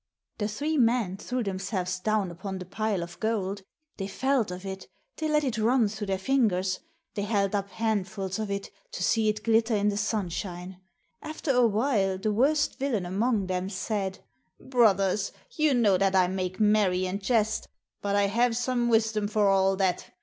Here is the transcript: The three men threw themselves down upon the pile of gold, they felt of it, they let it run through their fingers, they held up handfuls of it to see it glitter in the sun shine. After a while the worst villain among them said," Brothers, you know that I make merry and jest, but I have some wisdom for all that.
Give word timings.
The 0.39 0.47
three 0.47 0.77
men 0.77 1.17
threw 1.17 1.43
themselves 1.43 1.99
down 1.99 2.31
upon 2.31 2.57
the 2.57 2.65
pile 2.65 3.03
of 3.03 3.19
gold, 3.19 3.61
they 3.97 4.07
felt 4.07 4.49
of 4.49 4.65
it, 4.65 4.87
they 5.17 5.27
let 5.29 5.43
it 5.43 5.59
run 5.59 5.87
through 5.89 6.07
their 6.07 6.17
fingers, 6.17 6.79
they 7.13 7.21
held 7.21 7.53
up 7.53 7.69
handfuls 7.69 8.39
of 8.39 8.49
it 8.49 8.71
to 8.93 9.03
see 9.03 9.29
it 9.29 9.43
glitter 9.43 9.75
in 9.75 9.89
the 9.89 9.97
sun 9.97 10.29
shine. 10.29 10.81
After 11.21 11.51
a 11.51 11.67
while 11.67 12.17
the 12.17 12.33
worst 12.33 12.79
villain 12.79 13.05
among 13.05 13.45
them 13.45 13.69
said," 13.69 14.17
Brothers, 14.71 15.33
you 15.51 15.75
know 15.75 15.99
that 15.99 16.15
I 16.15 16.25
make 16.27 16.59
merry 16.59 17.05
and 17.05 17.21
jest, 17.21 17.67
but 18.01 18.15
I 18.15 18.23
have 18.23 18.57
some 18.57 18.89
wisdom 18.89 19.27
for 19.27 19.47
all 19.49 19.75
that. 19.75 20.15